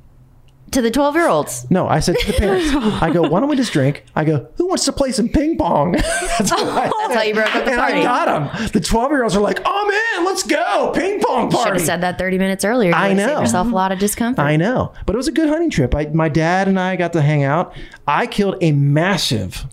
[0.73, 1.69] To the 12 year olds.
[1.71, 2.69] No, I said to the parents,
[3.03, 4.05] I go, why don't we just drink?
[4.15, 5.93] I go, who wants to play some ping pong?
[6.39, 8.01] That's, oh, I That's how you broke up the and party.
[8.01, 8.69] I got them.
[8.73, 10.93] The 12 year olds are like, oh man, let's go.
[10.95, 11.69] Ping pong party.
[11.71, 12.91] Should have said that 30 minutes earlier.
[12.91, 13.41] You I know.
[13.41, 14.45] yourself a lot of discomfort.
[14.45, 14.93] I know.
[15.07, 15.95] But it was a good hunting trip.
[15.95, 17.75] I, my dad and I got to hang out.
[18.07, 19.67] I killed a massive,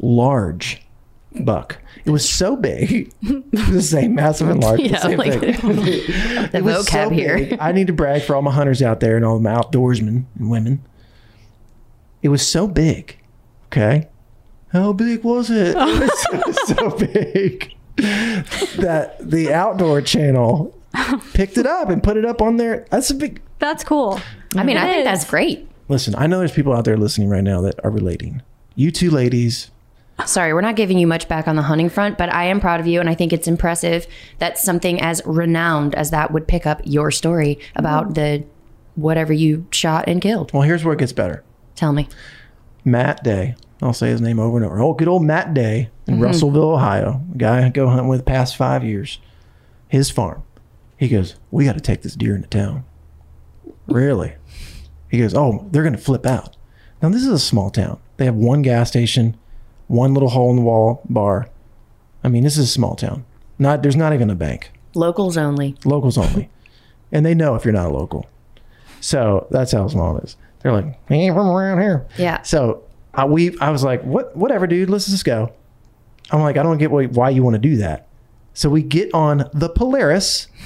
[0.00, 0.80] large
[1.40, 1.78] buck.
[2.04, 3.12] It was so big.
[3.22, 4.80] the same massive and large.
[4.80, 5.54] the Yeah, same like- thing.
[6.50, 7.36] The It was vocab here.
[7.38, 7.58] big.
[7.60, 10.50] I need to brag for all my hunters out there and all my outdoorsmen and
[10.50, 10.82] women.
[12.22, 13.18] It was so big.
[13.66, 14.08] Okay.
[14.72, 15.68] How big was it?
[15.68, 17.74] It was, it was so big
[18.78, 20.76] that the outdoor channel
[21.32, 22.86] picked it up and put it up on there.
[22.90, 23.40] That's a big.
[23.58, 24.20] That's cool.
[24.56, 25.68] I mean, I It think that's great.
[25.88, 28.42] Listen, I know there's people out there listening right now that are relating.
[28.74, 29.70] You two ladies,
[30.26, 32.78] Sorry, we're not giving you much back on the hunting front, but I am proud
[32.80, 34.06] of you, and I think it's impressive
[34.38, 38.44] that something as renowned as that would pick up your story about the
[38.94, 40.52] whatever you shot and killed.
[40.52, 41.42] well, here's where it gets better.
[41.74, 42.08] Tell me.
[42.84, 43.56] Matt Day.
[43.82, 44.80] I'll say his name over and over.
[44.80, 46.22] Oh, good old Matt Day in Mhm.
[46.22, 47.20] Russellville, Ohio.
[47.34, 49.18] A guy I go hunting with the past five years.
[49.88, 50.42] His farm.
[50.96, 52.84] He goes, We got to take this deer into town.
[53.88, 54.34] really?
[55.10, 56.56] He goes, Oh, they're going to flip out.
[57.02, 57.98] Now, this is a small town.
[58.16, 59.36] They have one gas station,
[59.86, 61.48] one little hole in the wall bar.
[62.22, 63.24] I mean, this is a small town.
[63.58, 64.70] Not There's not even a bank.
[64.94, 65.76] Locals only.
[65.84, 66.50] Locals only.
[67.12, 68.26] and they know if you're not a local.
[69.00, 70.36] So that's how small it is.
[70.60, 72.06] They're like, hey, from around here.
[72.16, 72.42] Yeah.
[72.42, 75.52] So I, we, I was like, what, whatever, dude, let's just go.
[76.30, 78.08] I'm like, I don't get why, why you want to do that.
[78.54, 80.48] So we get on the Polaris.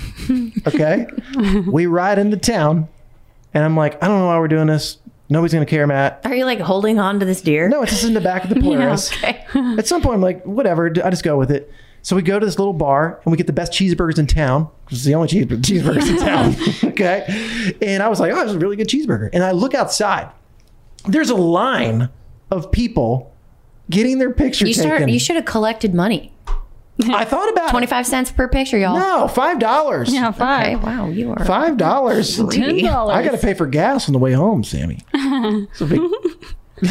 [0.67, 1.07] Okay.
[1.67, 2.89] we ride into town.
[3.55, 4.99] And I'm like, I don't know why we're doing this.
[5.31, 6.21] Nobody's gonna care, Matt.
[6.25, 7.69] Are you like holding on to this deer?
[7.69, 9.13] No, it's just in the back of the Polaris.
[9.13, 9.45] okay.
[9.77, 10.87] At some point, I'm like, whatever.
[11.05, 11.71] I just go with it.
[12.01, 14.69] So we go to this little bar and we get the best cheeseburgers in town.
[14.91, 16.55] It's the only cheese- cheeseburgers in town.
[16.93, 17.75] okay.
[17.83, 19.29] And I was like, oh, this is a really good cheeseburger.
[19.33, 20.31] And I look outside.
[21.07, 22.09] There's a line
[22.51, 23.35] of people
[23.91, 24.91] getting their picture You taken.
[24.97, 25.09] start.
[25.11, 26.33] You should have collected money.
[27.11, 28.99] I thought about twenty five cents per picture, y'all.
[28.99, 30.13] No, five dollars.
[30.13, 30.77] Yeah, five.
[30.79, 32.37] Okay, wow, you are Five dollars.
[32.51, 33.17] Ten dollars.
[33.17, 34.99] I got to pay for gas on the way home, Sammy.
[35.75, 36.01] So big-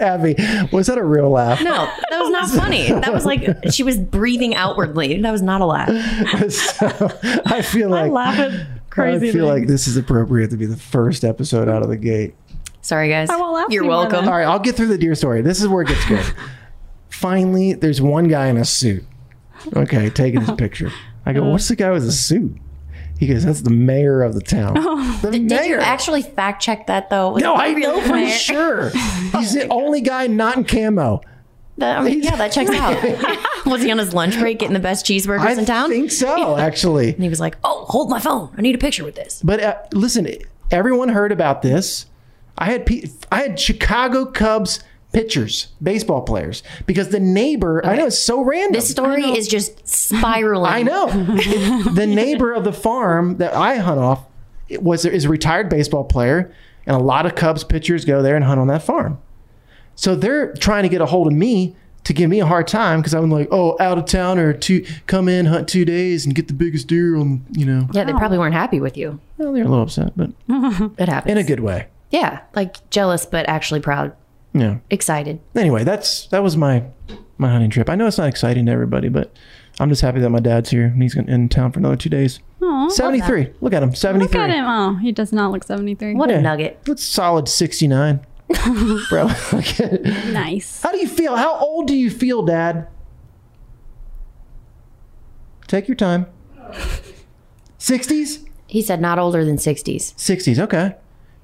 [0.00, 0.34] Abby,
[0.72, 1.60] was that a real laugh?
[1.62, 2.88] No, that was not funny.
[2.88, 5.20] That was like she was breathing outwardly.
[5.22, 5.88] That was not a laugh.
[6.52, 6.86] So,
[7.46, 10.66] I feel like I laugh at crazy I feel like this is appropriate to be
[10.66, 12.34] the first episode out of the gate.
[12.80, 13.28] Sorry, guys.
[13.30, 14.24] I won't laugh You're welcome.
[14.26, 15.42] All right, I'll get through the deer story.
[15.42, 16.24] This is where it gets good.
[17.18, 19.04] Finally, there's one guy in a suit.
[19.74, 20.92] Okay, taking his picture.
[21.26, 22.56] I go, what's the guy with the suit?
[23.18, 24.74] He goes, that's the mayor of the town.
[25.20, 27.30] The Did, did you actually fact check that though?
[27.32, 28.30] Was no, I really know for mayor?
[28.30, 28.90] sure.
[29.36, 31.20] He's the only guy not in camo.
[31.78, 33.66] That- I mean, yeah, that checks out.
[33.66, 35.90] was he on his lunch break getting the best cheeseburgers I in town?
[35.90, 37.12] I think so, actually.
[37.14, 38.54] And he was like, "Oh, hold my phone.
[38.56, 40.28] I need a picture with this." But uh, listen,
[40.70, 42.06] everyone heard about this.
[42.56, 42.88] I had
[43.32, 44.80] I had Chicago Cubs
[45.12, 47.84] pitchers, baseball players, because the neighbor.
[47.84, 48.72] I know it's so random.
[48.72, 50.70] This story is just spiraling.
[50.70, 51.06] I know.
[51.92, 54.24] the neighbor of the farm that I hunt off
[54.68, 56.52] it was is a retired baseball player,
[56.86, 59.18] and a lot of Cubs pitchers go there and hunt on that farm.
[59.94, 63.00] So they're trying to get a hold of me to give me a hard time
[63.00, 66.34] because I'm like, oh, out of town or two, come in, hunt two days, and
[66.34, 67.88] get the biggest deer on, you know.
[67.92, 68.18] Yeah, they oh.
[68.18, 69.20] probably weren't happy with you.
[69.36, 70.30] Well, they're a little upset, but
[70.98, 71.32] It happens.
[71.32, 71.88] in a good way.
[72.10, 74.14] Yeah, like jealous but actually proud,
[74.60, 74.78] Yeah.
[74.90, 75.40] excited.
[75.54, 76.84] Anyway, that's that was my
[77.38, 77.88] my hunting trip.
[77.88, 79.32] I know it's not exciting to everybody, but
[79.80, 82.08] I'm just happy that my dad's here and he's gonna- in town for another two
[82.08, 82.40] days.
[82.60, 83.50] Aw, love 73.
[83.60, 83.94] Look at him.
[83.94, 84.40] 73.
[84.40, 84.64] Look at him.
[84.66, 86.14] Oh, he does not look 73.
[86.14, 86.38] What Yeah.
[86.38, 86.80] a nugget.
[86.84, 88.20] That's solid 69.
[89.08, 89.28] Bro.
[90.32, 90.82] Nice.
[90.82, 91.36] How do you feel?
[91.36, 92.88] How old do you feel, Dad?
[95.66, 96.26] Take your time.
[97.78, 98.44] 60s?
[98.66, 100.14] He said not older than 60s.
[100.14, 100.96] 60s, okay.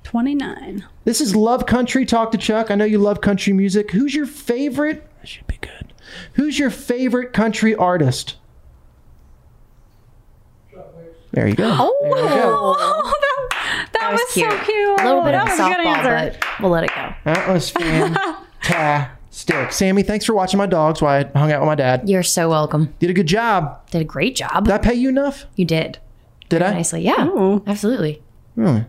[0.04, 0.86] 29.
[1.04, 2.04] This is Love Country.
[2.06, 2.70] Talk to Chuck.
[2.70, 3.90] I know you love country music.
[3.90, 5.06] Who's your favorite?
[5.20, 5.92] That should be good.
[6.34, 8.36] Who's your favorite country artist?
[11.32, 11.68] There you go.
[11.80, 12.74] Oh, There you go.
[12.96, 13.12] Oh,
[13.92, 14.50] that, that, was, cute.
[14.50, 15.00] so cute.
[15.00, 16.38] A little bit that of a was a good softball, answer.
[16.38, 17.14] but we'll let it go.
[17.24, 17.70] That was
[18.62, 19.72] fantastic.
[19.72, 22.08] Sammy, thanks for watching my dogs while I hung out with my dad.
[22.08, 22.94] You're so welcome.
[22.98, 23.86] Did a good job.
[23.90, 24.64] Did a great job.
[24.66, 25.46] Did I pay you enough?
[25.56, 25.98] You did.
[26.50, 26.72] Did I?
[26.74, 27.02] Nicely.
[27.02, 27.26] Yeah.
[27.26, 27.62] Ooh.
[27.66, 28.22] Absolutely.
[28.56, 28.84] Really?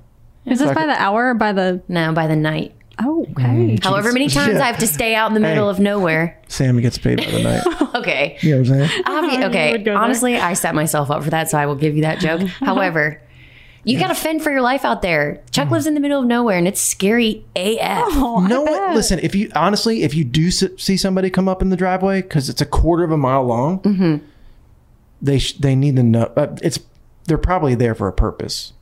[0.46, 1.82] Is this Fuck by the hour or by the?
[1.88, 2.74] No, by the night.
[3.00, 3.78] Oh, okay.
[3.84, 4.64] However many times Yeah.
[4.64, 5.72] I have to stay out in the middle Hey.
[5.72, 6.40] of nowhere.
[6.48, 7.64] Sam gets paid by the night.
[7.96, 8.38] Okay.
[8.42, 9.04] You know what I'm saying?
[9.06, 9.72] Obvi- okay.
[9.72, 10.02] would go there.
[10.02, 12.42] Honestly, I set myself up for that, so I will give you that joke.
[12.60, 13.22] However,
[13.86, 15.42] you got to fend for your life out there.
[15.52, 18.04] Chuck lives in the middle of nowhere, and it's scary AF.
[18.10, 18.72] Oh, no one.
[18.74, 18.96] bet.
[18.96, 22.50] Listen, if you honestly, if you do see somebody come up in the driveway because
[22.50, 24.26] it's a quarter of a mile long, Mm-hmm.
[25.22, 26.32] they sh- they need to know.
[26.36, 26.80] Uh, it's
[27.28, 28.74] they're probably there for a purpose.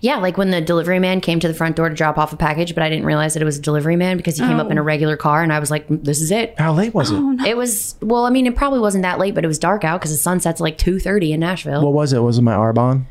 [0.00, 2.36] Yeah, like when the delivery man came to the front door to drop off a
[2.36, 4.70] package, but I didn't realize that it was a delivery man because he came up
[4.70, 4.80] in Oh.
[4.80, 7.20] a regular car, and I was like, "Mm, "This is it." How late was it?
[7.46, 10.00] It was well, I mean, it probably wasn't that late, but it was dark out
[10.00, 11.82] because the sun sets like two thirty in Nashville.
[11.82, 12.20] What was it?
[12.20, 13.02] Was it my Arbonne?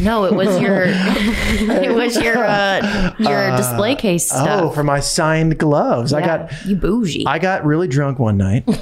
[0.00, 5.58] no, it was your, it was your uh, your display case Oh, for my signed
[5.58, 6.12] gloves.
[6.12, 7.24] I got you bougie.
[7.26, 8.64] I got really drunk one night.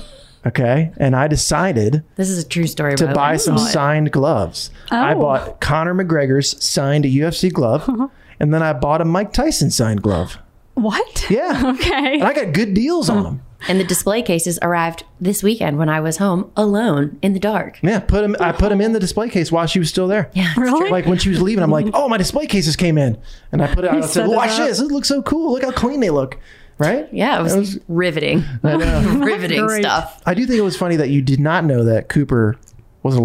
[0.46, 2.94] Okay, and I decided this is a true story.
[2.96, 4.70] to buy some signed gloves.
[4.90, 5.20] I Oh.
[5.20, 8.09] bought Conor McGregor's signed UFC glove, uh-huh.
[8.38, 10.38] and then I bought a Mike Tyson signed glove.
[10.74, 11.26] What?
[11.29, 12.14] Yeah, Okay.
[12.14, 13.42] and I got good deals on them.
[13.68, 17.79] And the display cases arrived this weekend when I was home alone in the dark.
[17.83, 18.35] Yeah, put them.
[18.40, 20.31] I put them in the display case while she was still there.
[20.33, 20.81] Yeah, Really?
[20.81, 20.88] true.
[20.90, 23.18] Like when she was leaving, I'm like, "Oh, my display cases came in,"
[23.53, 23.90] and I put it.
[23.90, 24.81] I said, set "Watch this!
[24.81, 25.53] It looks so cool.
[25.53, 26.38] Look how clean they look."
[26.80, 27.08] Right?
[27.12, 28.42] Yeah, it was, riveting.
[28.62, 29.84] riveting Great.
[29.84, 30.20] stuff.
[30.26, 32.56] I do think it was funny that you did not know that Cooper
[33.02, 33.18] was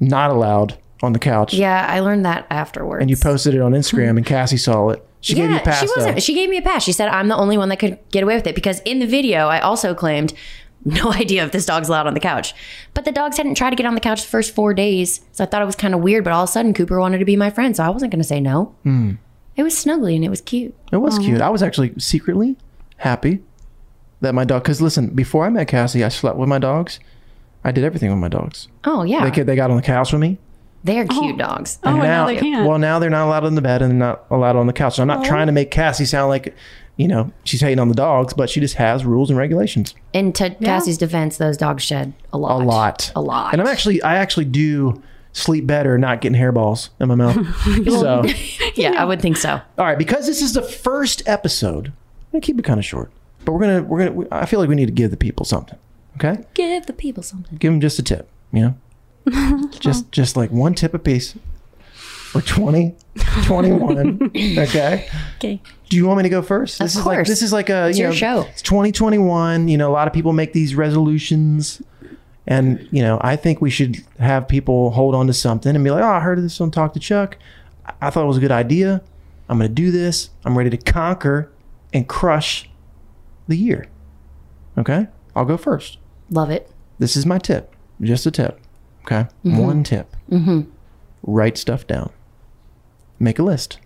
[0.00, 3.02] not allowed on the couch, Yeah, I learned that afterwards.
[3.02, 5.06] and you posted it on Instagram, and Cassie saw it.
[5.20, 5.80] She gave you a pass.
[5.80, 6.14] she wasn't.
[6.16, 6.20] though.
[6.20, 6.84] She gave me a pass.
[6.84, 9.06] She said I'm the only one that could get away with it because in the
[9.06, 10.32] video I also claimed
[10.84, 12.54] no idea if this dog's allowed on the couch.
[12.94, 15.42] But the dogs hadn't tried to get on the couch the first four days, so
[15.42, 16.24] I thought it was kind of weird.
[16.24, 18.20] But all of a sudden Cooper wanted to be my friend, so I wasn't going
[18.22, 18.74] to say no.
[18.84, 19.12] Hmm.
[19.56, 20.74] It was snuggly and it was cute.
[20.92, 21.40] It was cute.
[21.40, 22.56] I was actually secretly
[23.04, 23.42] happy
[24.20, 24.62] that my dog.
[24.62, 26.98] Because listen, before I met Cassie, I slept with my dogs.
[27.62, 28.68] I did everything with my dogs.
[28.84, 30.38] Oh yeah, They they got on the couch with me.
[30.82, 31.20] they're oh.
[31.20, 31.78] cute dogs.
[31.84, 32.66] Oh, and now they can't.
[32.66, 34.96] Well, now they're not allowed in the bed and they're not allowed on the couch.
[34.96, 35.28] So I'm not oh.
[35.28, 36.54] trying to make Cassie sound like,
[36.96, 39.94] you know, she's hating on the dogs, but she just has rules and regulations.
[40.12, 42.60] In to Cassie's defense, those dogs shed a lot.
[42.60, 43.12] A lot.
[43.16, 43.52] A lot.
[43.52, 47.34] And I'm actually, I actually do sleep better not getting hairballs in my mouth.
[47.86, 48.22] so,
[48.74, 49.60] yeah, I would think so.
[49.78, 51.92] all right, because this is the first episode, I'm
[52.34, 53.10] gonna keep it kind of short.
[53.44, 54.28] But we're gonna we're gonna.
[54.30, 55.78] I feel like we need to give the people something.
[56.16, 57.56] Okay, Give the people something.
[57.58, 58.28] give them just a tip.
[58.52, 58.76] You
[59.26, 61.34] know, just just like one tip a piece,
[61.92, 62.94] for 20,
[63.44, 64.30] 21.
[64.58, 65.08] okay.
[65.38, 65.60] Okay.
[65.88, 66.80] Do you want me to go first?
[66.80, 67.28] Of this is like course.
[67.28, 68.40] this is like a It's you your know, show.
[68.52, 69.68] It's 2021.
[69.68, 71.82] You know, a lot of people make these resolutions,
[72.46, 75.90] and you know, I think we should have people hold on to something and be
[75.90, 77.36] like, "Oh, I heard of this on Talk to Chuck.
[77.86, 79.02] I- I thought it was a good idea.
[79.48, 80.30] I'm going to do this.
[80.44, 81.50] I'm ready to conquer
[81.94, 82.68] and crush
[83.48, 83.86] the year."
[84.76, 85.96] Okay, I'll go first.
[86.30, 86.70] Love it.
[86.98, 87.74] This is my tip.
[88.00, 88.60] Just a tip.
[89.04, 89.58] Okay, Mhm.
[89.58, 90.14] one tip.
[90.30, 90.62] Mm-hmm.
[91.22, 92.10] Write stuff down.
[93.18, 93.78] Make a list.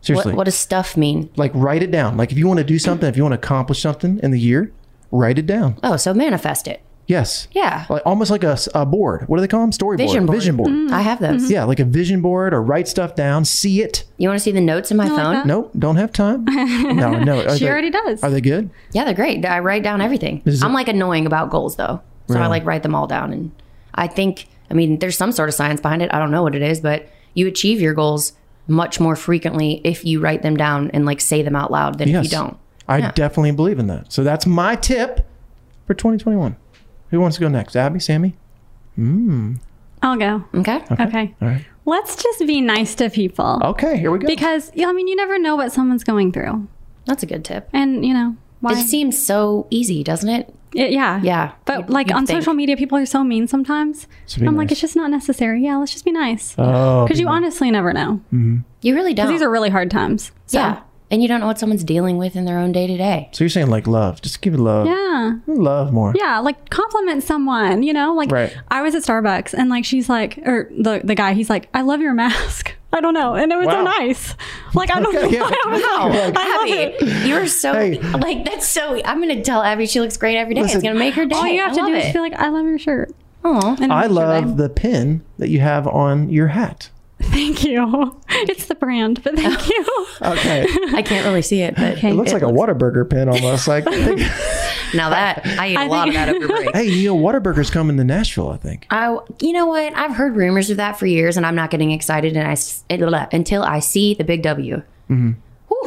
[0.00, 0.32] Seriously.
[0.32, 1.30] What, what does stuff mean?
[1.36, 2.16] Like write it down.
[2.16, 4.38] Like if you want to do something, if you want to accomplish something in the
[4.40, 4.72] year,
[5.10, 5.76] write it down.
[5.82, 6.80] Oh, so manifest it.
[7.08, 7.48] Yes.
[7.52, 7.86] Yeah.
[7.88, 9.26] Like almost like a, a, board.
[9.28, 9.70] What do they call them?
[9.72, 9.96] Storyboard.
[9.96, 10.38] Vision board.
[10.38, 10.68] Vision board.
[10.70, 11.50] Mm, I have those.
[11.50, 14.04] Yeah, like a vision board or write stuff down, see it.
[14.18, 15.46] You want to see the notes in my phone?
[15.46, 16.44] Nope, don't have time.
[16.98, 17.46] No, no.
[17.46, 18.22] Are She they- already does.
[18.22, 18.68] Are they good?
[18.92, 19.44] Yeah, they're great.
[19.44, 20.42] I write down everything.
[20.62, 22.00] I'm like annoying about goals though.
[22.28, 23.50] So I like write them all down and
[23.94, 26.12] I think I mean there's some sort of science behind it.
[26.12, 28.34] I don't know what it is, but you achieve your goals
[28.66, 32.10] much more frequently if you write them down and like say them out loud than
[32.10, 32.58] if you don't.
[32.86, 33.12] I Yeah.
[33.12, 34.12] definitely believe in that.
[34.12, 35.26] So that's my tip
[35.86, 36.56] for 2021.
[37.10, 37.74] Who wants to go next?
[37.76, 38.36] Abby, Sammy?
[38.98, 39.58] Mm.
[40.02, 40.44] I'll go.
[40.54, 40.80] Okay.
[40.92, 41.34] Okay.
[41.40, 41.64] All right.
[41.84, 43.60] Let's just be nice to people.
[43.64, 44.26] Okay, here we go.
[44.26, 46.68] Because I mean, you never know what someone's going through,
[47.06, 47.68] That's a good tip.
[47.72, 48.72] and you know why.
[48.72, 50.54] It seems so easy, doesn't it?
[50.74, 51.18] It- yeah.
[51.22, 51.52] Yeah.
[51.64, 52.40] But like you'd on think.
[52.42, 54.06] social media, people are so mean sometimes.
[54.26, 55.64] So I'm like, it's just not necessary.
[55.64, 56.54] Yeah, let's just be nice.
[56.58, 57.36] Oh, Because be you nice.
[57.36, 58.20] honestly never know.
[58.34, 58.64] Mhm.
[58.82, 59.28] You really don't.
[59.28, 60.30] These are really hard times.
[60.46, 60.58] So.
[60.58, 60.80] Yeah.
[61.10, 63.30] And you don't know what someone's dealing with in their own day to day.
[63.32, 64.20] So you're saying like love.
[64.20, 64.86] Just give it love.
[64.86, 65.38] Yeah.
[65.46, 66.12] Love more.
[66.14, 68.14] Yeah, like compliment someone, you know?
[68.14, 68.54] Like Right.
[68.68, 71.80] I was at Starbucks and like she's like or the the guy, he's like, I
[71.80, 72.74] love your mask.
[72.92, 73.34] I don't know.
[73.34, 74.34] And it was so nice.
[74.74, 75.22] Like I don't know.
[75.24, 75.44] Okay, yeah.
[75.44, 77.26] I was Wow, like, I love Abby, it.
[77.26, 77.98] you're so Hey.
[78.00, 79.00] like that's so.
[79.04, 80.62] I'm gonna tell Abby she looks great every day.
[80.62, 81.34] Listen, it's gonna make her day.
[81.36, 82.04] All you have I to love do it.
[82.06, 83.14] is feel like I love your shirt.
[83.44, 86.90] Oh, And I love the pin that you have on your hat.
[87.18, 88.20] They- Thank you.
[88.28, 89.84] It's the brand, but thank you.
[90.22, 90.66] Okay.
[90.94, 93.68] I can't really see it, but It looks like a Whataburger pin almost.
[93.68, 93.84] Like,
[94.94, 96.70] now that I eat a I lot of that over break.
[96.74, 98.86] hey, you know, Whataburger's coming to Nashville, I think.
[98.90, 99.94] I, you know what?
[99.94, 102.36] I've heard rumors of that for years, and I'm not getting excited.
[102.36, 104.76] And I s- until I see the big W.
[105.10, 105.32] Mm-hmm.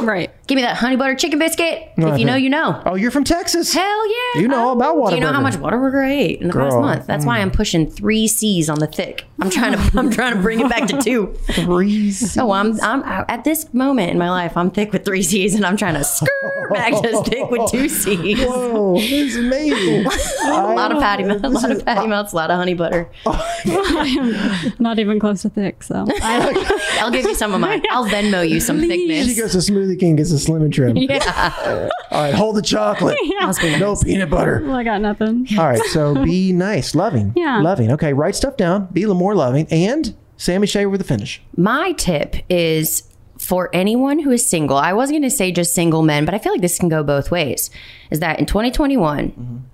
[0.01, 0.31] Right.
[0.47, 1.91] Give me that honey butter chicken biscuit.
[1.97, 2.81] No, I if you know, you know.
[2.85, 3.73] Oh, you're from Texas.
[3.73, 4.41] Hell yeah!
[4.41, 5.43] You know all about Do you know how Whataburger.
[5.43, 7.07] much Whataburger I ate in the past month?
[7.07, 7.43] That's why mm.
[7.43, 9.25] I'm pushing three C's on the thick.
[9.39, 11.33] I'm trying to I'm trying to bring it back to two.
[11.51, 12.37] Three C's.
[12.37, 14.57] Oh, I'm I'm at this moment in my life.
[14.57, 16.29] I'm thick with three C's, and I'm trying to skirt
[16.73, 18.39] back to stick with two C's.
[18.39, 20.05] Whoa, this is amazing.
[20.45, 23.09] a lot of patty melt, a lot of patty melts, a lot of honey butter.
[23.25, 27.83] I am not even close to thick, so I'll give you some of mine.
[27.89, 29.39] I'll Venmo you some She thickness.
[29.39, 29.61] goes to
[29.91, 30.97] Smoothie King, gets a slim and trim.
[31.11, 31.89] Yeah.
[32.11, 33.17] All right, hold the chocolate.
[33.23, 33.77] Yeah.
[33.79, 34.61] No peanut butter.
[34.65, 35.47] Oh, I got nothing.
[35.57, 37.33] All right, so be nice, loving.
[37.35, 37.61] Yeah.
[37.61, 37.91] Loving.
[37.91, 38.87] Okay, write stuff down.
[38.91, 39.67] Be a little more loving.
[39.71, 41.41] And Sammy Shea with the finish.
[41.57, 43.03] My tip is
[43.37, 44.77] for anyone who is single.
[44.77, 47.03] I was going to say just single men, but I feel like this can go
[47.03, 47.69] both ways.
[48.11, 49.65] Is that in 2021,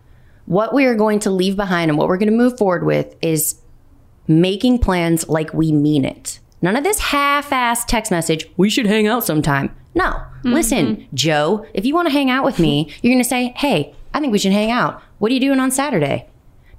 [0.45, 3.15] what we are going to leave behind and what we're going to move forward with
[3.21, 3.60] is
[4.27, 6.39] making plans like we mean it.
[6.62, 9.76] None of this half ass text message, we should hang out sometime.
[9.93, 10.06] No.
[10.06, 10.54] Mm-hmm.
[10.54, 13.96] Listen, Joe, if you want to hang out with me, you're going to say, hey,
[14.13, 15.02] I think we should hang out.
[15.20, 16.28] What are you doing on Saturday?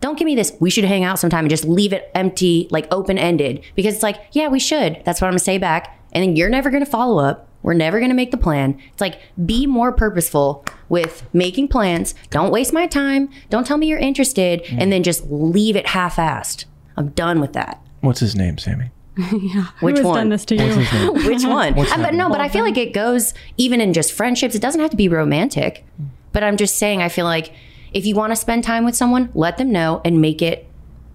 [0.00, 2.86] Don't give me this, we should hang out sometime and just leave it empty, like
[2.92, 3.64] open ended.
[3.74, 5.02] Because it's like, yeah, we should.
[5.04, 6.00] That's what I'm going to say back.
[6.12, 7.48] And then you're never going to follow up.
[7.62, 8.80] We're never going to make the plan.
[8.92, 12.14] It's like, be more purposeful with making plans.
[12.30, 13.28] Don't waste my time.
[13.50, 14.62] Don't tell me you're interested.
[14.68, 14.90] And mm.
[14.90, 16.66] then just leave it half assed.
[16.96, 17.82] I'm done with that.
[18.00, 18.90] What's his name, Sammy?
[19.32, 19.66] yeah.
[19.80, 20.16] Which Who has one?
[20.16, 20.62] done this to you?
[20.62, 21.12] What's his name?
[21.26, 21.74] Which one?
[21.74, 24.54] What's I- but no, but I feel like it goes even in just friendships.
[24.54, 25.84] It doesn't have to be romantic.
[26.32, 27.52] But I'm just saying, I feel like
[27.92, 30.66] if you want to spend time with someone, let them know and make it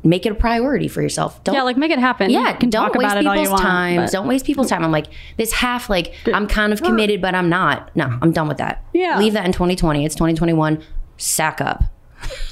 [0.03, 1.41] make it a priority for yourself.
[1.45, 2.29] Don't yeah, like make it happen.
[2.29, 3.61] yeah, you can don't talk waste about it all people's you want.
[3.61, 3.95] time.
[3.97, 4.83] but- Don't waste people's time.
[4.83, 7.95] I'm like this half like I'm kind of committed, but I'm not.
[7.95, 8.83] No, I'm done with that.
[8.93, 9.17] Yeah.
[9.17, 10.03] leave that in 2020.
[10.05, 10.83] It's 2021.
[11.17, 11.85] Sack up.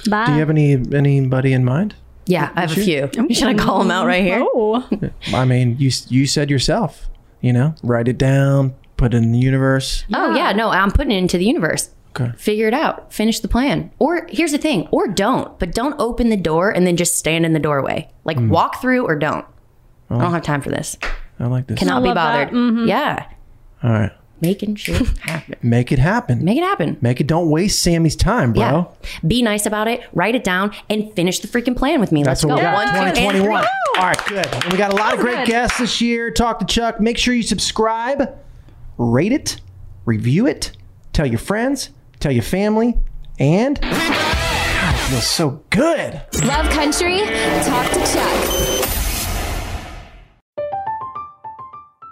[0.10, 0.28] Bye.
[0.28, 1.96] Do you have any anybody in mind?
[2.26, 3.10] Yeah, I have a few.
[3.34, 4.40] Should I call them out right here?
[4.42, 4.88] Oh,
[5.34, 7.10] I mean, you you said yourself.
[7.42, 10.06] You know, write it down, put it in the universe.
[10.14, 11.90] Oh yeah, no, I'm putting it into the universe.
[12.16, 12.32] Okay.
[12.38, 13.12] Figure it out.
[13.14, 13.90] Finish the plan.
[13.98, 17.46] Or here's the thing, or don't, but don't open the door and then just stand
[17.46, 18.12] in the doorway.
[18.26, 18.50] Like Mm.
[18.50, 19.46] walk through or don't.
[20.10, 20.98] I don't have time for this.
[21.40, 21.80] I like this.
[21.80, 22.52] Cannot be love that.
[22.52, 22.88] bothered.
[22.88, 23.26] Yeah.
[23.82, 24.12] All right.
[24.42, 25.56] Making shit happen.
[25.62, 26.44] Make it happen.
[26.44, 26.98] Make it happen.
[27.02, 27.28] Make it.
[27.28, 28.62] Don't waste Sammy's time, bro.
[29.02, 29.10] Yeah.
[29.28, 30.02] Be nice about it.
[30.14, 32.24] Write it down and finish the freaking plan with me.
[32.24, 32.70] That's Let's what go.
[32.70, 32.96] we got.
[32.96, 33.62] One, 2021.
[33.62, 33.70] three.
[33.98, 34.48] All right, good.
[34.48, 35.48] And we got a lot of great good.
[35.48, 36.32] guests this year.
[36.32, 37.00] Talk to Chuck.
[37.00, 38.38] Make sure you subscribe,
[38.98, 39.60] rate it,
[40.06, 40.72] review it,
[41.14, 41.90] tell your friends,
[42.20, 42.96] tell your family,
[43.40, 43.92] and God,
[44.96, 46.22] it feels so good.
[46.46, 47.20] Love country?
[47.64, 48.71] Talk to Chuck.